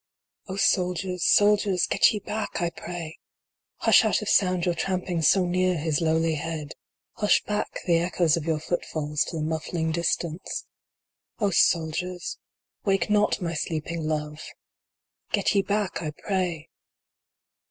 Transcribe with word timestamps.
r\ 0.49 0.57
SOLDIERS, 0.57 1.23
soldiers, 1.23 1.85
get 1.85 2.11
ye 2.11 2.17
back, 2.19 2.59
I 2.59 2.71
pray 2.71 3.19
I 3.81 3.85
Hush 3.85 4.03
out 4.03 4.23
of 4.23 4.29
sound 4.29 4.65
your 4.65 4.73
trampings 4.73 5.27
so 5.27 5.45
near 5.45 5.77
his 5.77 6.01
lowly 6.01 6.33
head 6.33 6.71
i 7.17 7.21
Hush 7.21 7.43
back 7.43 7.81
the 7.85 7.99
echoes 7.99 8.35
of 8.35 8.45
your 8.45 8.59
footfalls 8.59 9.23
to 9.25 9.35
the 9.37 9.43
muffing 9.43 9.91
distance! 9.91 10.65
O 11.37 11.51
soldiers, 11.51 12.39
wake 12.83 13.11
not 13.11 13.41
my 13.43 13.53
sleeping 13.53 14.07
love! 14.07 14.41
Get 15.33 15.53
ye 15.53 15.61
back, 15.61 16.01
I 16.01 16.09
pray 16.09 16.71